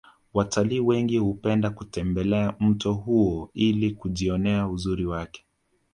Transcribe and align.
watalii 0.33 0.79
wengi 0.79 1.17
hupenda 1.17 1.69
kutembelea 1.69 2.53
mto 2.59 2.93
huo 2.93 3.49
ili 3.53 3.91
kujionea 3.91 4.67
uzuri 4.67 5.05
wake 5.05 5.45